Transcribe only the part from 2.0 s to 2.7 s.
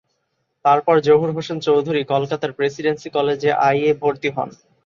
কলকাতার